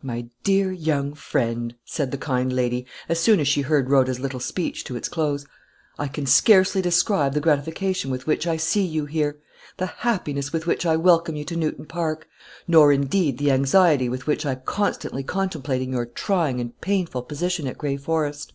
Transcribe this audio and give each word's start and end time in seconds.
"My 0.00 0.26
dear 0.42 0.72
young 0.72 1.12
friend," 1.12 1.74
said 1.84 2.12
the 2.12 2.16
kind 2.16 2.50
lady, 2.50 2.86
as 3.10 3.20
soon 3.20 3.40
as 3.40 3.46
she 3.46 3.60
heard 3.60 3.90
Rhoda's 3.90 4.18
little 4.18 4.40
speech 4.40 4.84
to 4.84 4.96
its 4.96 5.06
close, 5.06 5.44
"I 5.98 6.08
can 6.08 6.24
scarcely 6.24 6.80
describe 6.80 7.34
the 7.34 7.42
gratification 7.42 8.10
with 8.10 8.26
which 8.26 8.46
I 8.46 8.56
see 8.56 8.86
you 8.86 9.04
here; 9.04 9.36
the 9.76 9.84
happiness 9.84 10.50
with 10.50 10.66
which 10.66 10.86
I 10.86 10.96
welcome 10.96 11.36
you 11.36 11.44
to 11.44 11.56
Newton 11.56 11.84
Park; 11.84 12.26
nor, 12.66 12.90
indeed, 12.90 13.36
the 13.36 13.50
anxiety 13.50 14.08
with 14.08 14.26
which 14.26 14.46
I 14.46 14.54
constantly 14.54 15.22
contemplated 15.22 15.88
your 15.90 16.06
trying 16.06 16.58
and 16.58 16.80
painful 16.80 17.20
position 17.24 17.66
at 17.66 17.76
Gray 17.76 17.98
Forest. 17.98 18.54